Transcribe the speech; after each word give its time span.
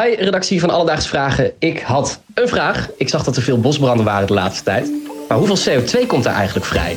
Hi, 0.00 0.14
redactie 0.14 0.60
van 0.60 0.70
Alledaagse 0.70 1.08
Vragen. 1.08 1.52
Ik 1.58 1.80
had 1.80 2.20
een 2.34 2.48
vraag. 2.48 2.88
Ik 2.96 3.08
zag 3.08 3.24
dat 3.24 3.36
er 3.36 3.42
veel 3.42 3.60
bosbranden 3.60 4.04
waren 4.04 4.26
de 4.26 4.32
laatste 4.32 4.64
tijd. 4.64 4.92
Maar 5.28 5.38
hoeveel 5.38 5.80
CO2 5.80 6.06
komt 6.06 6.24
er 6.24 6.32
eigenlijk 6.32 6.66
vrij? 6.66 6.96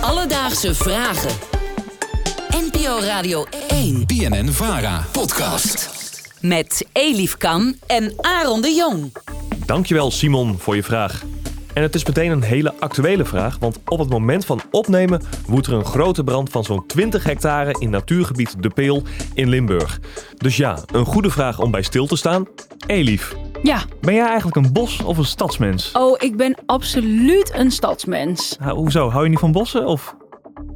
Alledaagse 0.00 0.74
Vragen. 0.74 1.30
NPO 2.50 2.98
Radio 3.00 3.46
1. 3.68 4.06
BNN 4.06 4.48
Vara. 4.48 5.04
Podcast. 5.12 5.90
Met 6.40 6.86
Elif 6.92 7.36
Kan 7.36 7.74
en 7.86 8.12
Aaron 8.20 8.60
de 8.60 8.70
Jong. 8.70 9.12
Dankjewel 9.66 10.10
Simon 10.10 10.58
voor 10.58 10.76
je 10.76 10.82
vraag. 10.82 11.24
En 11.74 11.82
het 11.82 11.94
is 11.94 12.04
meteen 12.04 12.30
een 12.30 12.42
hele 12.42 12.74
actuele 12.78 13.24
vraag, 13.24 13.56
want 13.60 13.78
op 13.86 13.98
het 13.98 14.08
moment 14.08 14.44
van 14.44 14.60
opnemen 14.70 15.22
woedt 15.46 15.66
er 15.66 15.72
een 15.72 15.84
grote 15.84 16.24
brand 16.24 16.50
van 16.50 16.64
zo'n 16.64 16.86
20 16.86 17.24
hectare 17.24 17.76
in 17.78 17.90
natuurgebied 17.90 18.62
De 18.62 18.68
Peel 18.68 19.02
in 19.34 19.48
Limburg. 19.48 20.00
Dus 20.36 20.56
ja, 20.56 20.78
een 20.92 21.04
goede 21.04 21.30
vraag 21.30 21.60
om 21.60 21.70
bij 21.70 21.82
stil 21.82 22.06
te 22.06 22.16
staan. 22.16 22.46
Elief, 22.86 23.34
Ja, 23.62 23.82
ben 24.00 24.14
jij 24.14 24.26
eigenlijk 24.26 24.56
een 24.56 24.72
bos- 24.72 25.02
of 25.02 25.18
een 25.18 25.24
stadsmens? 25.24 25.90
oh, 25.92 26.16
ik 26.18 26.36
ben 26.36 26.56
absoluut 26.66 27.52
een 27.54 27.70
stadsmens. 27.70 28.56
Nou, 28.60 28.76
hoezo, 28.78 29.10
hou 29.10 29.24
je 29.24 29.30
niet 29.30 29.38
van 29.38 29.52
bossen 29.52 29.86
of 29.86 30.16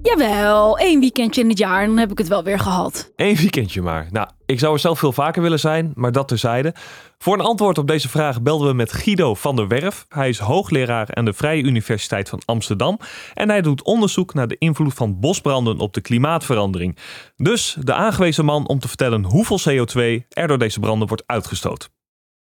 Jawel, 0.02 0.78
één 0.78 1.00
weekendje 1.00 1.40
in 1.42 1.48
het 1.48 1.58
jaar 1.58 1.82
en 1.82 1.88
dan 1.88 1.98
heb 1.98 2.10
ik 2.10 2.18
het 2.18 2.28
wel 2.28 2.42
weer 2.44 2.58
gehad. 2.58 3.12
één 3.16 3.36
weekendje 3.36 3.82
maar? 3.82 4.06
Nou, 4.10 4.28
ik 4.46 4.58
zou 4.58 4.72
er 4.72 4.78
zelf 4.78 4.98
veel 4.98 5.12
vaker 5.12 5.42
willen 5.42 5.58
zijn, 5.58 5.92
maar 5.94 6.12
dat 6.12 6.28
terzijde. 6.28 6.72
Voor 7.18 7.34
een 7.34 7.44
antwoord 7.44 7.78
op 7.78 7.86
deze 7.86 8.08
vraag 8.08 8.42
belden 8.42 8.68
we 8.68 8.74
met 8.74 8.92
Guido 8.92 9.34
van 9.34 9.56
der 9.56 9.68
Werf. 9.68 10.06
Hij 10.08 10.28
is 10.28 10.38
hoogleraar 10.38 11.14
aan 11.14 11.24
de 11.24 11.32
Vrije 11.32 11.62
Universiteit 11.62 12.28
van 12.28 12.42
Amsterdam 12.44 12.98
en 13.34 13.48
hij 13.48 13.60
doet 13.60 13.84
onderzoek 13.84 14.34
naar 14.34 14.48
de 14.48 14.56
invloed 14.58 14.94
van 14.94 15.20
bosbranden 15.20 15.78
op 15.78 15.94
de 15.94 16.00
klimaatverandering. 16.00 16.96
Dus 17.36 17.76
de 17.80 17.94
aangewezen 17.94 18.44
man 18.44 18.68
om 18.68 18.78
te 18.78 18.88
vertellen 18.88 19.24
hoeveel 19.24 19.58
CO2 19.68 20.26
er 20.28 20.48
door 20.48 20.58
deze 20.58 20.80
branden 20.80 21.08
wordt 21.08 21.24
uitgestoot. 21.26 21.90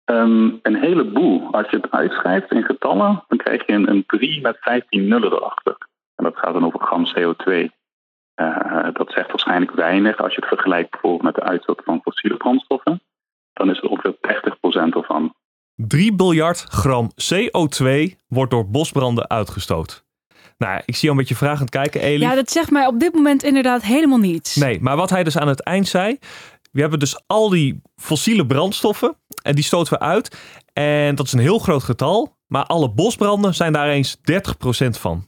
Ehm, 0.04 0.50
een 0.62 0.76
heleboel. 0.80 1.48
Als 1.52 1.70
je 1.70 1.76
het 1.76 1.90
uitschrijft 1.90 2.52
in 2.52 2.62
getallen, 2.62 3.24
dan 3.28 3.38
krijg 3.38 3.66
je 3.66 3.72
een, 3.72 3.90
een 3.90 4.04
3 4.06 4.40
met 4.40 4.56
15 4.60 5.08
nullen 5.08 5.32
erachter. 5.32 5.76
En 6.16 6.24
dat 6.24 6.36
gaat 6.36 6.52
dan 6.52 6.64
over 6.64 6.80
gram 6.80 7.06
CO2. 7.06 7.70
Eh, 8.34 8.88
dat 8.92 9.12
zegt 9.12 9.28
waarschijnlijk 9.28 9.72
weinig 9.72 10.18
als 10.18 10.34
je 10.34 10.40
het 10.40 10.48
vergelijkt 10.48 10.90
bijvoorbeeld 10.90 11.22
met 11.22 11.34
de 11.34 11.42
uitstoot 11.42 11.82
van 11.84 12.00
fossiele 12.02 12.36
brandstoffen. 12.36 13.02
Dan 13.52 13.70
is 13.70 13.80
het 13.80 13.90
ongeveer 13.90 14.16
30% 14.20 14.94
ervan. 14.94 15.34
3 15.74 16.14
biljard 16.14 16.58
gram 16.58 17.10
CO2 17.10 18.16
wordt 18.28 18.50
door 18.50 18.70
bosbranden 18.70 19.30
uitgestoot. 19.30 20.04
Nou, 20.58 20.82
ik 20.84 20.94
zie 20.94 21.02
jou 21.02 21.10
een 21.10 21.18
beetje 21.18 21.44
vragend 21.44 21.70
kijken, 21.70 22.00
Elie. 22.00 22.28
Ja, 22.28 22.34
dat 22.34 22.50
zegt 22.50 22.70
mij 22.70 22.86
op 22.86 23.00
dit 23.00 23.14
moment 23.14 23.42
inderdaad 23.42 23.82
helemaal 23.82 24.18
niets. 24.18 24.56
Nee, 24.56 24.80
maar 24.80 24.96
wat 24.96 25.10
hij 25.10 25.24
dus 25.24 25.38
aan 25.38 25.48
het 25.48 25.62
eind 25.62 25.88
zei. 25.88 26.18
We 26.72 26.80
hebben 26.80 26.98
dus 26.98 27.22
al 27.26 27.48
die 27.48 27.82
fossiele 27.96 28.46
brandstoffen 28.46 29.16
en 29.42 29.54
die 29.54 29.64
stoten 29.64 29.92
we 29.92 29.98
uit. 29.98 30.40
En 30.72 31.14
dat 31.14 31.26
is 31.26 31.32
een 31.32 31.38
heel 31.38 31.58
groot 31.58 31.82
getal. 31.82 32.36
Maar 32.46 32.64
alle 32.64 32.90
bosbranden 32.90 33.54
zijn 33.54 33.72
daar 33.72 33.88
eens 33.88 34.16
30% 34.16 34.20
van. 34.88 35.26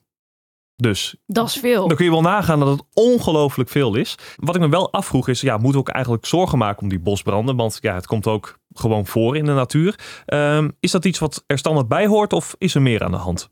Dus 0.83 1.17
Dat 1.27 1.47
is 1.47 1.57
veel. 1.57 1.89
dan 1.89 1.97
kun 1.97 2.05
je 2.05 2.11
wel 2.11 2.21
nagaan 2.21 2.59
dat 2.59 2.69
het 2.69 2.83
ongelooflijk 2.95 3.71
veel 3.71 3.97
is. 3.97 4.19
Wat 4.37 4.55
ik 4.55 4.61
me 4.61 4.69
wel 4.69 4.93
afvroeg 4.93 5.29
is, 5.29 5.41
ja, 5.41 5.55
moeten 5.55 5.73
we 5.73 5.79
ook 5.79 5.89
eigenlijk 5.89 6.27
zorgen 6.27 6.59
maken 6.59 6.83
om 6.83 6.89
die 6.89 7.01
bosbranden? 7.01 7.57
Want 7.57 7.79
ja, 7.81 7.95
het 7.95 8.07
komt 8.07 8.27
ook 8.27 8.59
gewoon 8.73 9.07
voor 9.07 9.37
in 9.37 9.45
de 9.45 9.53
natuur. 9.53 10.23
Ehm, 10.27 10.71
is 10.81 10.91
dat 10.91 11.05
iets 11.05 11.19
wat 11.19 11.45
er 11.47 11.59
standaard 11.59 11.89
bij 11.89 12.07
hoort 12.07 12.33
of 12.33 12.55
is 12.59 12.75
er 12.75 12.83
meer 12.83 13.03
aan 13.05 13.11
de 13.11 13.17
hand? 13.17 13.51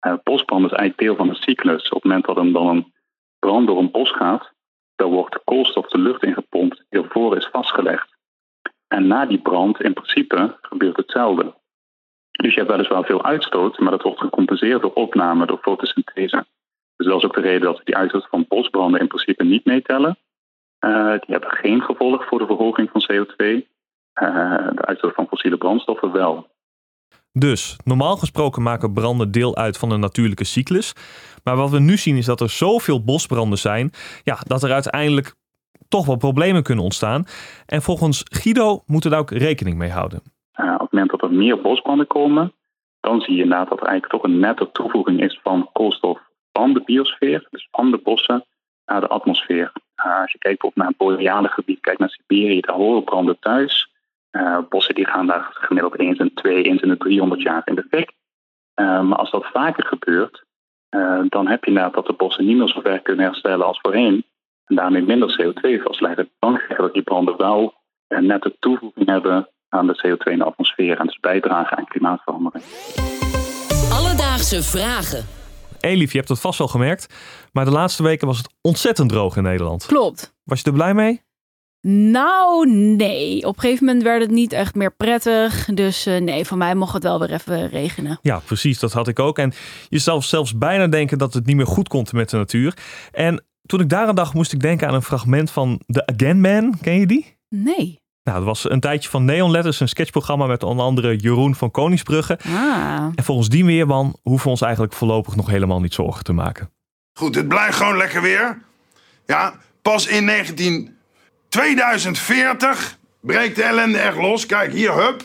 Eh, 0.00 0.14
bosbrand 0.22 0.64
is 0.64 0.70
eigenlijk 0.70 0.98
deel 0.98 1.16
van 1.16 1.28
een 1.28 1.42
cyclus. 1.42 1.88
Op 1.88 2.02
het 2.02 2.04
moment 2.04 2.26
dat 2.26 2.36
er 2.36 2.52
dan 2.52 2.68
een 2.68 2.92
brand 3.38 3.66
door 3.66 3.78
een 3.78 3.90
bos 3.90 4.10
gaat, 4.12 4.52
dan 4.96 5.10
wordt 5.10 5.32
de 5.32 5.40
koolstof 5.44 5.86
de 5.86 5.98
lucht 5.98 6.22
ingepompt 6.22 6.84
die 6.88 7.02
ervoor 7.02 7.36
is 7.36 7.48
vastgelegd. 7.52 8.16
En 8.88 9.06
na 9.06 9.26
die 9.26 9.40
brand, 9.40 9.80
in 9.80 9.92
principe, 9.92 10.58
gebeurt 10.60 10.96
hetzelfde. 10.96 11.58
Dus 12.30 12.52
je 12.54 12.58
hebt 12.58 12.70
weliswaar 12.72 13.04
veel 13.04 13.24
uitstoot, 13.24 13.78
maar 13.78 13.90
dat 13.90 14.02
wordt 14.02 14.20
gecompenseerd 14.20 14.82
door 14.82 14.92
opname, 14.92 15.46
door 15.46 15.58
fotosynthese. 15.62 16.46
Dus 17.00 17.08
dat 17.08 17.18
is 17.18 17.24
ook 17.24 17.34
de 17.34 17.40
reden 17.40 17.60
dat 17.60 17.78
we 17.78 17.84
die 17.84 17.96
uitstoot 17.96 18.26
van 18.30 18.44
bosbranden 18.48 19.00
in 19.00 19.06
principe 19.06 19.44
niet 19.44 19.64
meetellen. 19.64 20.18
Eh, 20.78 21.10
die 21.10 21.30
hebben 21.34 21.50
geen 21.50 21.82
gevolg 21.82 22.26
voor 22.26 22.38
de 22.38 22.46
verhoging 22.46 22.90
van 22.90 23.02
CO2. 23.02 23.66
Eh, 24.12 24.68
de 24.74 24.84
uitstoot 24.84 25.14
van 25.14 25.26
fossiele 25.26 25.56
brandstoffen 25.56 26.12
wel. 26.12 26.48
Dus, 27.32 27.78
normaal 27.84 28.16
gesproken 28.16 28.62
maken 28.62 28.92
branden 28.92 29.30
deel 29.30 29.56
uit 29.56 29.78
van 29.78 29.90
een 29.90 30.00
natuurlijke 30.00 30.44
cyclus. 30.44 30.92
Maar 31.44 31.56
wat 31.56 31.70
we 31.70 31.80
nu 31.80 31.96
zien 31.96 32.16
is 32.16 32.26
dat 32.26 32.40
er 32.40 32.50
zoveel 32.50 33.04
bosbranden 33.04 33.58
zijn, 33.58 33.90
ja, 34.22 34.38
dat 34.46 34.62
er 34.62 34.72
uiteindelijk 34.72 35.34
toch 35.88 36.06
wel 36.06 36.16
problemen 36.16 36.62
kunnen 36.62 36.84
ontstaan. 36.84 37.24
En 37.66 37.82
volgens 37.82 38.22
Guido 38.24 38.82
moeten 38.86 39.10
we 39.10 39.16
daar 39.16 39.24
ook 39.24 39.38
rekening 39.38 39.76
mee 39.76 39.90
houden. 39.90 40.22
Uh, 40.60 40.74
op 40.74 40.80
het 40.80 40.92
moment 40.92 41.10
dat 41.10 41.22
er 41.22 41.32
meer 41.32 41.60
bosbranden 41.60 42.06
komen, 42.06 42.52
dan 43.00 43.20
zie 43.20 43.34
je 43.34 43.42
inderdaad 43.42 43.68
dat 43.68 43.80
er 43.80 43.86
eigenlijk 43.86 44.22
toch 44.22 44.32
een 44.32 44.38
nette 44.38 44.68
toevoeging 44.72 45.22
is 45.22 45.40
van 45.42 45.68
koolstof 45.72 45.99
de 46.74 46.82
biosfeer, 46.84 47.46
dus 47.50 47.68
van 47.70 47.90
de 47.90 47.98
bossen, 47.98 48.44
naar 48.86 49.00
de 49.00 49.08
atmosfeer. 49.08 49.72
Uh, 50.04 50.20
als 50.20 50.32
je 50.32 50.38
kijkt 50.38 50.60
bijvoorbeeld 50.60 50.76
naar 50.76 50.86
het 50.86 50.96
boreale 50.96 51.48
gebied, 51.48 51.80
kijk 51.80 51.98
naar 51.98 52.10
Siberië, 52.10 52.60
daar 52.60 52.76
horen 52.76 53.04
branden 53.04 53.38
thuis. 53.38 53.88
Uh, 54.32 54.58
bossen 54.68 54.94
die 54.94 55.06
gaan 55.06 55.26
daar 55.26 55.48
gemiddeld 55.52 55.98
eens 55.98 56.18
in 56.18 56.34
twee, 56.34 56.62
eens 56.62 56.82
in 56.82 56.88
de 56.88 56.96
300 56.96 57.42
jaar 57.42 57.62
in 57.64 57.74
de 57.74 57.86
fik. 57.90 58.12
maar 58.74 59.16
als 59.18 59.30
dat 59.30 59.46
vaker 59.52 59.86
gebeurt, 59.86 60.44
dan 61.28 61.48
heb 61.48 61.64
je 61.64 61.70
inderdaad 61.70 61.94
dat 61.94 62.06
de 62.06 62.12
bossen 62.12 62.46
niet 62.46 62.56
meer 62.56 62.68
zo 62.68 62.80
ver 62.80 63.00
kunnen 63.00 63.24
herstellen 63.24 63.66
als 63.66 63.78
voorheen. 63.80 64.24
En 64.64 64.76
daarmee 64.76 65.02
minder 65.02 65.40
CO2 65.42 65.82
vastleggen. 65.82 66.30
Dan 66.38 66.58
krijg 66.58 66.80
dat 66.80 66.92
die 66.92 67.02
branden 67.02 67.36
wel 67.36 67.74
een 68.08 68.26
nette 68.26 68.56
toevoeging 68.58 69.08
hebben 69.08 69.48
aan 69.68 69.86
de 69.86 70.06
CO2 70.06 70.32
in 70.32 70.38
de 70.38 70.44
atmosfeer 70.44 70.98
en 70.98 71.06
dus 71.06 71.20
bijdragen 71.20 71.76
aan 71.76 71.84
klimaatverandering. 71.84 72.64
Alledaagse 73.92 74.62
Vragen. 74.62 75.39
Elif, 75.80 76.12
je 76.12 76.18
hebt 76.18 76.30
het 76.30 76.40
vast 76.40 76.58
wel 76.58 76.68
gemerkt, 76.68 77.14
maar 77.52 77.64
de 77.64 77.70
laatste 77.70 78.02
weken 78.02 78.26
was 78.26 78.38
het 78.38 78.48
ontzettend 78.60 79.08
droog 79.08 79.36
in 79.36 79.42
Nederland. 79.42 79.86
Klopt. 79.86 80.34
Was 80.44 80.60
je 80.60 80.66
er 80.66 80.72
blij 80.72 80.94
mee? 80.94 81.22
Nou, 81.86 82.70
nee. 82.70 83.46
Op 83.46 83.54
een 83.54 83.60
gegeven 83.60 83.84
moment 83.84 84.04
werd 84.04 84.22
het 84.22 84.30
niet 84.30 84.52
echt 84.52 84.74
meer 84.74 84.94
prettig. 84.94 85.68
Dus 85.74 86.06
eh, 86.06 86.20
nee, 86.20 86.44
voor 86.44 86.56
mij 86.56 86.74
mocht 86.74 86.92
het 86.92 87.02
wel 87.02 87.18
weer 87.18 87.32
even 87.32 87.68
regenen. 87.68 88.18
Ja, 88.22 88.38
precies, 88.38 88.78
dat 88.78 88.92
had 88.92 89.08
ik 89.08 89.18
ook. 89.18 89.38
En 89.38 89.52
je 89.88 89.98
zou 89.98 90.22
zelfs 90.22 90.58
bijna 90.58 90.86
denken 90.86 91.18
dat 91.18 91.34
het 91.34 91.46
niet 91.46 91.56
meer 91.56 91.66
goed 91.66 91.88
komt 91.88 92.12
met 92.12 92.30
de 92.30 92.36
natuur. 92.36 92.76
En 93.12 93.44
toen 93.66 93.80
ik 93.80 93.88
daar 93.88 94.06
aan 94.06 94.14
dacht, 94.14 94.34
moest 94.34 94.52
ik 94.52 94.60
denken 94.60 94.88
aan 94.88 94.94
een 94.94 95.02
fragment 95.02 95.50
van 95.50 95.80
The 95.86 96.06
Again 96.06 96.40
Man. 96.40 96.78
Ken 96.80 97.00
je 97.00 97.06
die? 97.06 97.36
Nee. 97.48 98.00
Nou, 98.22 98.36
dat 98.36 98.46
was 98.46 98.70
een 98.70 98.80
tijdje 98.80 99.08
van 99.08 99.24
Neon 99.24 99.50
Letters, 99.50 99.80
een 99.80 99.88
sketchprogramma 99.88 100.46
met 100.46 100.62
onder 100.62 100.84
andere 100.84 101.16
Jeroen 101.16 101.54
van 101.54 101.70
Koningsbrugge. 101.70 102.38
Ah. 102.46 103.06
En 103.14 103.24
volgens 103.24 103.48
die 103.48 103.64
weerman 103.64 104.16
hoeven 104.22 104.44
we 104.44 104.50
ons 104.50 104.60
eigenlijk 104.60 104.92
voorlopig 104.92 105.36
nog 105.36 105.46
helemaal 105.46 105.80
niet 105.80 105.94
zorgen 105.94 106.24
te 106.24 106.32
maken. 106.32 106.70
Goed, 107.12 107.34
het 107.34 107.48
blijft 107.48 107.76
gewoon 107.76 107.96
lekker 107.96 108.22
weer. 108.22 108.58
Ja, 109.26 109.54
pas 109.82 110.06
in 110.06 110.24
19... 110.24 110.98
2040 111.48 112.98
breekt 113.20 113.56
de 113.56 113.62
ellende 113.62 113.98
echt 113.98 114.16
los. 114.16 114.46
Kijk, 114.46 114.72
hier, 114.72 114.92
hup. 114.92 115.22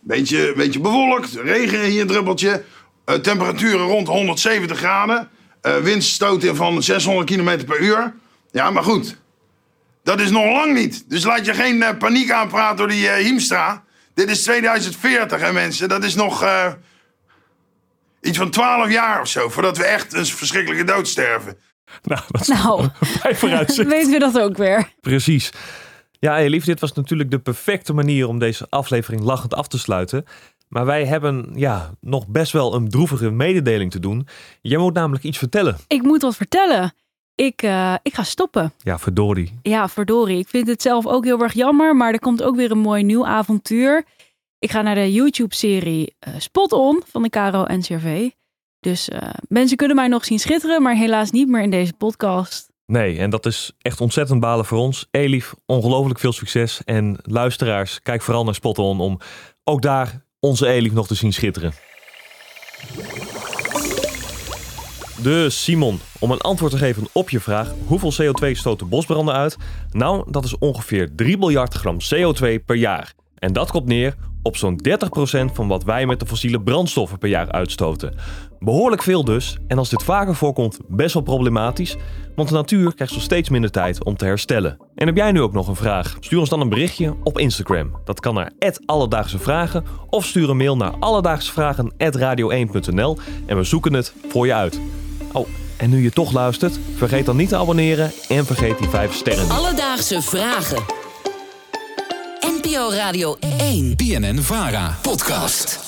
Beetje, 0.00 0.52
beetje 0.56 0.80
bewolkt, 0.80 1.34
regen 1.34 1.80
hier 1.80 2.00
een 2.00 2.06
druppeltje. 2.06 2.64
Uh, 3.06 3.14
temperaturen 3.14 3.86
rond 3.86 4.08
170 4.08 4.78
graden. 4.78 5.28
Uh, 5.62 5.76
windstoten 5.76 6.56
van 6.56 6.82
600 6.82 7.30
km 7.30 7.64
per 7.64 7.80
uur. 7.80 8.14
Ja, 8.50 8.70
maar 8.70 8.82
goed. 8.82 9.16
Dat 10.06 10.20
is 10.20 10.30
nog 10.30 10.44
lang 10.44 10.74
niet. 10.74 11.10
Dus 11.10 11.24
laat 11.24 11.46
je 11.46 11.54
geen 11.54 11.76
uh, 11.76 11.88
paniek 11.98 12.30
aanpraten 12.30 12.76
door 12.76 12.88
die 12.88 13.10
Hiemstra. 13.10 13.84
Dit 14.14 14.30
is 14.30 14.42
2040, 14.42 15.40
hè 15.40 15.52
mensen. 15.52 15.88
Dat 15.88 16.04
is 16.04 16.14
nog 16.14 16.44
iets 18.20 18.38
van 18.38 18.50
12 18.50 18.90
jaar 18.90 19.20
of 19.20 19.28
zo... 19.28 19.48
voordat 19.48 19.76
we 19.76 19.84
echt 19.84 20.14
een 20.14 20.26
verschrikkelijke 20.26 20.84
dood 20.84 21.08
sterven. 21.08 21.56
Nou, 22.02 22.20
dat 22.28 22.40
is 22.40 22.48
Nou, 22.48 22.82
een 23.22 23.36
vooruitzicht. 23.36 23.88
weten 23.96 24.10
we 24.10 24.18
dat 24.18 24.38
ook 24.38 24.56
weer. 24.56 24.92
Precies. 25.00 25.52
Ja, 26.18 26.38
Elif, 26.38 26.64
dit 26.64 26.80
was 26.80 26.92
natuurlijk 26.92 27.30
de 27.30 27.38
perfecte 27.38 27.92
manier 27.92 28.28
om 28.28 28.38
deze 28.38 28.66
aflevering 28.68 29.22
lachend 29.22 29.54
af 29.54 29.68
te 29.68 29.78
sluiten. 29.78 30.24
Maar 30.68 30.84
wij 30.86 31.04
hebben 31.04 31.50
ja, 31.54 31.94
nog 32.00 32.28
best 32.28 32.52
wel 32.52 32.74
een 32.74 32.88
droevige 32.88 33.30
mededeling 33.30 33.90
te 33.90 34.00
doen. 34.00 34.28
Jij 34.60 34.78
moet 34.78 34.94
namelijk 34.94 35.24
iets 35.24 35.38
vertellen. 35.38 35.76
Ik 35.86 36.02
moet 36.02 36.22
wat 36.22 36.36
vertellen. 36.36 36.94
Ik, 37.36 37.62
uh, 37.62 37.94
ik 38.02 38.14
ga 38.14 38.22
stoppen. 38.22 38.72
Ja, 38.78 38.98
verdorie. 38.98 39.58
Ja, 39.62 39.88
verdorie. 39.88 40.38
Ik 40.38 40.48
vind 40.48 40.68
het 40.68 40.82
zelf 40.82 41.06
ook 41.06 41.24
heel 41.24 41.40
erg 41.40 41.52
jammer, 41.52 41.96
maar 41.96 42.12
er 42.12 42.18
komt 42.18 42.42
ook 42.42 42.56
weer 42.56 42.70
een 42.70 42.78
mooi 42.78 43.02
nieuw 43.02 43.26
avontuur. 43.26 44.04
Ik 44.58 44.70
ga 44.70 44.82
naar 44.82 44.94
de 44.94 45.12
YouTube-serie 45.12 46.14
uh, 46.28 46.34
Spot 46.38 46.72
On 46.72 47.02
van 47.06 47.22
de 47.22 47.28
Caro 47.28 47.64
NCRV. 47.66 48.30
Dus 48.80 49.08
uh, 49.08 49.18
mensen 49.48 49.76
kunnen 49.76 49.96
mij 49.96 50.08
nog 50.08 50.24
zien 50.24 50.38
schitteren, 50.38 50.82
maar 50.82 50.94
helaas 50.94 51.30
niet 51.30 51.48
meer 51.48 51.62
in 51.62 51.70
deze 51.70 51.92
podcast. 51.92 52.68
Nee, 52.86 53.18
en 53.18 53.30
dat 53.30 53.46
is 53.46 53.72
echt 53.78 54.00
ontzettend 54.00 54.40
balen 54.40 54.64
voor 54.64 54.78
ons. 54.78 55.06
Elif, 55.10 55.54
ongelooflijk 55.66 56.18
veel 56.18 56.32
succes. 56.32 56.80
En 56.84 57.18
luisteraars, 57.22 58.02
kijk 58.02 58.22
vooral 58.22 58.44
naar 58.44 58.54
Spot 58.54 58.78
On 58.78 59.00
om 59.00 59.20
ook 59.64 59.82
daar 59.82 60.24
onze 60.40 60.66
Elif 60.66 60.92
nog 60.92 61.06
te 61.06 61.14
zien 61.14 61.32
schitteren. 61.32 61.72
Dus 65.22 65.62
Simon, 65.62 66.00
om 66.18 66.30
een 66.30 66.40
antwoord 66.40 66.72
te 66.72 66.78
geven 66.78 67.06
op 67.12 67.30
je 67.30 67.40
vraag: 67.40 67.74
hoeveel 67.86 68.12
CO2 68.12 68.50
stoten 68.50 68.88
bosbranden 68.88 69.34
uit? 69.34 69.56
Nou, 69.90 70.24
dat 70.30 70.44
is 70.44 70.58
ongeveer 70.58 71.14
3 71.14 71.38
miljard 71.38 71.74
gram 71.74 71.98
CO2 72.14 72.64
per 72.64 72.76
jaar. 72.76 73.14
En 73.38 73.52
dat 73.52 73.70
komt 73.70 73.86
neer 73.86 74.14
op 74.42 74.56
zo'n 74.56 74.80
30% 74.88 74.92
van 75.52 75.68
wat 75.68 75.84
wij 75.84 76.06
met 76.06 76.20
de 76.20 76.26
fossiele 76.26 76.62
brandstoffen 76.62 77.18
per 77.18 77.28
jaar 77.28 77.50
uitstoten. 77.50 78.14
Behoorlijk 78.58 79.02
veel 79.02 79.24
dus, 79.24 79.56
en 79.66 79.78
als 79.78 79.88
dit 79.88 80.02
vaker 80.02 80.34
voorkomt, 80.34 80.78
best 80.88 81.14
wel 81.14 81.22
problematisch, 81.22 81.96
want 82.34 82.48
de 82.48 82.54
natuur 82.54 82.94
krijgt 82.94 83.12
zo 83.12 83.20
steeds 83.20 83.48
minder 83.48 83.70
tijd 83.70 84.04
om 84.04 84.16
te 84.16 84.24
herstellen. 84.24 84.76
En 84.94 85.06
heb 85.06 85.16
jij 85.16 85.32
nu 85.32 85.40
ook 85.40 85.52
nog 85.52 85.68
een 85.68 85.76
vraag? 85.76 86.16
Stuur 86.20 86.38
ons 86.38 86.48
dan 86.48 86.60
een 86.60 86.68
berichtje 86.68 87.16
op 87.22 87.38
Instagram. 87.38 87.96
Dat 88.04 88.20
kan 88.20 88.34
naar 88.34 88.52
Alledaagse 88.86 89.38
Vragen 89.38 89.84
of 90.08 90.24
stuur 90.24 90.50
een 90.50 90.56
mail 90.56 90.76
naar 90.76 90.94
alledaagsevragen.radio1.nl 90.98 93.18
en 93.46 93.56
we 93.56 93.64
zoeken 93.64 93.92
het 93.92 94.14
voor 94.28 94.46
je 94.46 94.54
uit. 94.54 94.80
Oh, 95.36 95.48
en 95.76 95.90
nu 95.90 96.02
je 96.02 96.10
toch 96.10 96.32
luistert, 96.32 96.78
vergeet 96.96 97.26
dan 97.26 97.36
niet 97.36 97.48
te 97.48 97.56
abonneren 97.56 98.12
en 98.28 98.46
vergeet 98.46 98.78
die 98.78 98.88
5 98.88 99.14
sterren 99.14 99.42
niet. 99.42 99.52
Alledaagse 99.52 100.22
vragen. 100.22 100.84
NPO 102.40 102.90
Radio 102.90 103.36
1. 103.58 103.96
BNN 103.96 104.42
Vara. 104.42 104.98
Podcast. 105.02 105.85